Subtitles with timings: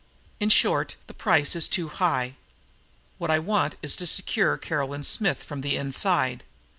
[0.39, 2.33] "In short, the price is too high.
[3.19, 6.43] What I want is to secure Caroline Smith from the inside.